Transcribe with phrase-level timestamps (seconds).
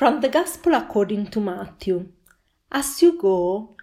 [0.00, 2.08] From the Gospel according to Matthew
[2.72, 3.76] As you go,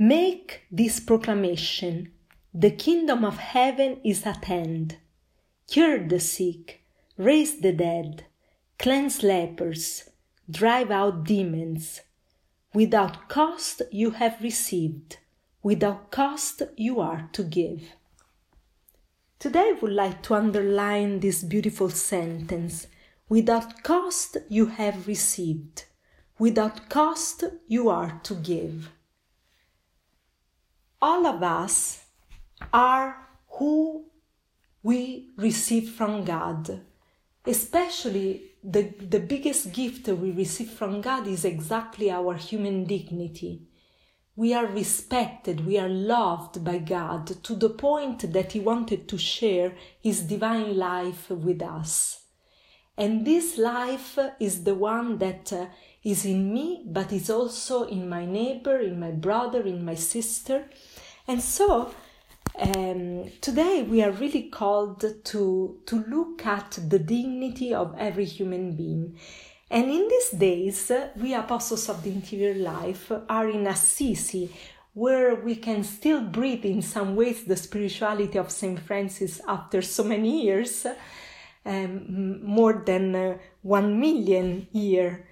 [0.00, 2.10] make this proclamation
[2.52, 4.96] The kingdom of heaven is at hand.
[5.68, 6.82] Cure the sick,
[7.16, 8.24] raise the dead,
[8.80, 10.10] cleanse lepers,
[10.50, 12.00] drive out demons.
[12.74, 15.18] Without cost you have received,
[15.62, 17.92] without cost you are to give.
[19.38, 22.88] Today I would like to underline this beautiful sentence
[23.30, 25.84] without cost you have received,
[26.38, 28.90] without cost you are to give.
[31.00, 32.04] All of us
[32.70, 33.16] are
[33.52, 34.04] who
[34.82, 36.82] we receive from God,
[37.46, 43.62] especially the, the biggest gift we receive from God is exactly our human dignity
[44.40, 49.18] we are respected, we are loved by God to the point that He wanted to
[49.18, 52.20] share His divine life with us.
[53.00, 55.66] And this life is the one that uh,
[56.04, 60.68] is in me, but is also in my neighbor, in my brother, in my sister.
[61.26, 61.94] And so
[62.58, 68.76] um, today we are really called to, to look at the dignity of every human
[68.76, 69.16] being
[69.70, 74.52] and in these days, we apostles of the interior life are in Assisi,
[74.94, 78.80] where we can still breathe in some ways the spirituality of St.
[78.80, 80.86] Francis after so many years,
[81.66, 85.26] um, more than uh, one million year.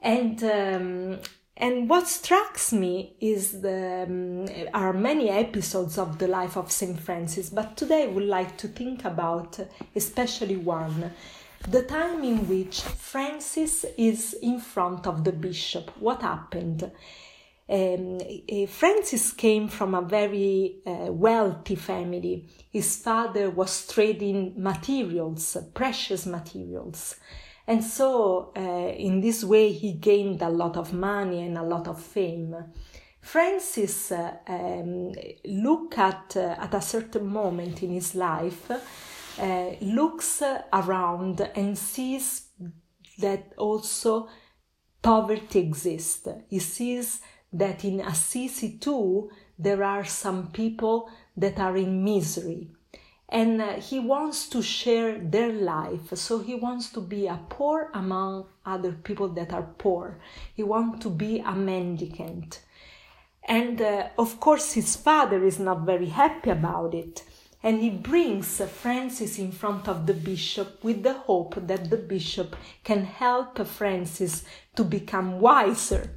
[0.00, 1.18] And um,
[1.56, 6.98] and what strikes me is the um, are many episodes of the life of Saint
[6.98, 9.60] Francis, but today I would like to think about
[9.94, 11.12] especially one
[11.68, 15.92] the time in which Francis is in front of the bishop.
[16.00, 16.90] What happened?
[17.72, 18.20] Um,
[18.68, 22.46] Francis came from a very uh, wealthy family.
[22.70, 27.16] His father was trading materials, precious materials.
[27.66, 31.88] And so, uh, in this way, he gained a lot of money and a lot
[31.88, 32.54] of fame.
[33.22, 35.14] Francis uh, um,
[35.46, 38.70] looked at, at a certain moment in his life
[39.38, 40.42] uh, looks
[40.72, 42.48] around and sees
[43.18, 44.28] that also
[45.00, 46.28] poverty exists.
[46.48, 47.20] He sees
[47.52, 52.68] that in Assisi too there are some people that are in misery.
[53.28, 57.90] And uh, he wants to share their life, so he wants to be a poor
[57.94, 60.18] among other people that are poor.
[60.54, 62.60] He wants to be a mendicant.
[63.44, 67.24] And uh, of course, his father is not very happy about it
[67.62, 72.56] and he brings Francis in front of the bishop with the hope that the bishop
[72.82, 76.10] can help Francis to become wiser.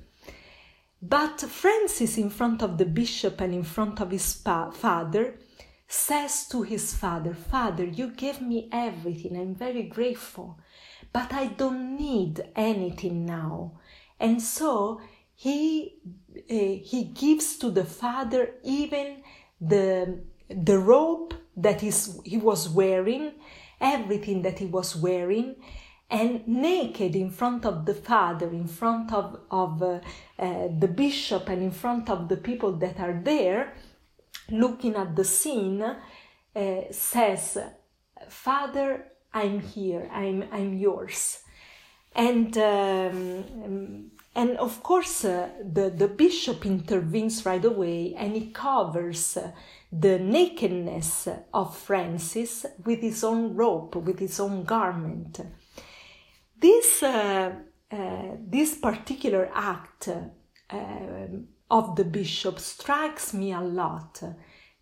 [1.02, 5.38] But Francis, in front of the bishop and in front of his pa- father,
[5.88, 10.60] says to his father, Father, you gave me everything, I'm very grateful,
[11.14, 13.80] but I don't need anything now.
[14.20, 15.02] And so
[15.36, 16.00] he,
[16.36, 19.22] uh, he gives to the father even
[19.62, 23.34] the the robe that is, he was wearing,
[23.82, 25.56] everything that he was wearing,
[26.10, 30.00] and naked in front of the father, in front of, of uh,
[30.38, 33.74] uh, the bishop, and in front of the people that are there,
[34.50, 37.58] looking at the scene, uh, says,
[38.30, 41.40] Father, I'm here, I'm, I'm yours.
[42.16, 49.38] And um, and of course, uh, the, the bishop intervenes right away and he covers
[49.38, 49.52] uh,
[49.94, 55.40] the nakedness of Francis with his own robe, with his own garment.
[56.58, 57.54] This, uh,
[57.92, 61.28] uh this particular act uh,
[61.70, 64.22] of the bishop strikes me a lot.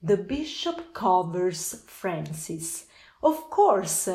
[0.01, 2.85] The bishop covers Francis.
[3.21, 4.09] Of course,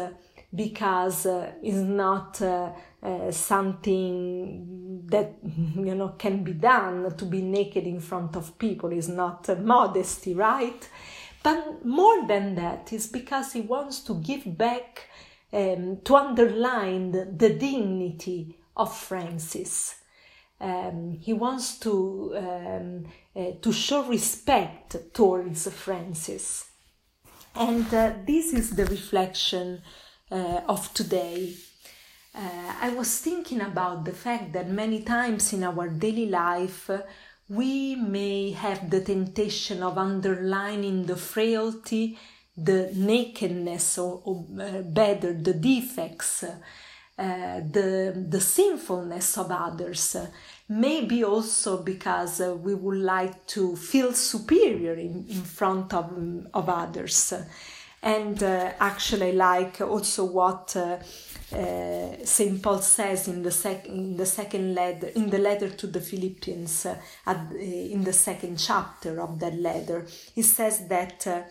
[0.55, 7.43] because uh, it's not uh, uh, something that you know can be done to be
[7.43, 10.89] naked in front of people is not modesty right
[11.43, 15.09] but more than that is because he wants to give back
[15.53, 19.97] um, to underline the, dignity of francis.
[20.61, 23.07] Um, he wants to um,
[23.37, 26.69] uh, to show respect towards francis.
[27.55, 29.83] And uh, this is the reflection
[30.31, 31.55] uh, of today.
[32.35, 36.91] Uh, I was thinking about the fact that many times in our daily life
[37.49, 42.19] we may have the temptation of underlining the frailty,
[42.65, 50.17] the nakedness, or, or uh, better, the defects, uh, the, the sinfulness of others.
[50.69, 56.13] Maybe also because uh, we would like to feel superior in, in front of,
[56.53, 57.33] of others.
[58.03, 60.99] And uh, actually, like also what uh,
[62.25, 66.01] Saint Paul says in the, sec- in the second letter, in the letter to the
[66.01, 66.97] Philippians, uh,
[67.27, 71.43] at, uh, in the second chapter of that letter, he says that uh,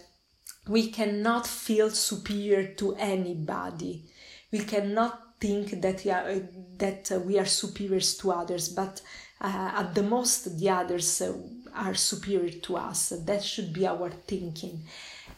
[0.68, 4.04] we cannot feel superior to anybody.
[4.52, 6.42] We cannot think that we are,
[6.78, 9.02] that we are superiors to others, but
[9.40, 11.34] uh, at the most the others uh,
[11.76, 13.10] are superior to us.
[13.10, 14.84] That should be our thinking.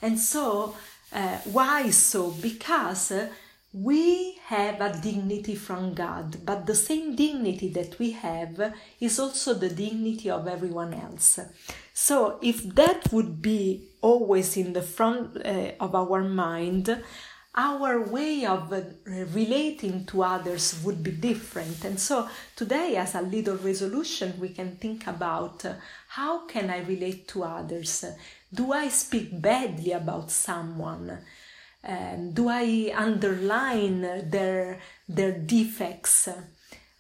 [0.01, 0.75] And so,
[1.11, 2.31] uh, why so?
[2.31, 3.29] Because uh,
[3.71, 9.54] we have a dignity from God, but the same dignity that we have is also
[9.54, 11.39] the dignity of everyone else.
[11.94, 17.04] So, if that would be always in the front uh, of our mind,
[17.56, 21.83] our way of uh, relating to others would be different.
[21.83, 25.74] And so today, as a little resolution, we can think about uh,
[26.07, 28.06] how can I relate to others?
[28.54, 31.19] Do I speak badly about someone?
[31.83, 36.27] Um, do I underline their their defects?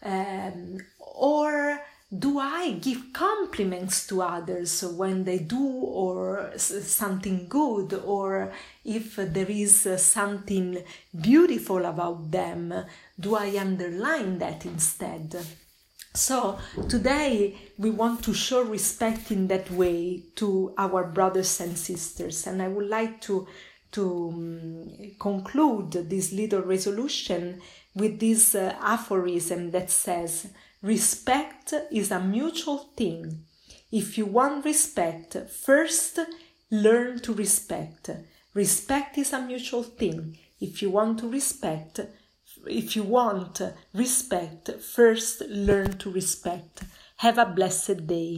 [0.01, 1.81] Um, or
[2.17, 8.51] do I give compliments to others when they do or something good or
[8.83, 10.83] if there is something
[11.21, 12.73] beautiful about them
[13.19, 15.35] do I underline that instead
[16.15, 22.47] so today we want to show respect in that way to our brothers and sisters
[22.47, 23.47] and I would like to
[23.91, 27.61] to um, conclude this little resolution
[27.95, 30.47] with this uh, aphorism that says
[30.81, 33.43] Respect is a mutual thing.
[33.91, 36.19] If you want respect, first
[36.71, 38.09] learn to respect.
[38.53, 40.37] Respect is a mutual thing.
[40.61, 41.99] If you want to respect,
[42.65, 43.61] if you want
[43.93, 46.83] respect, first learn to respect.
[47.17, 48.37] Have a blessed day.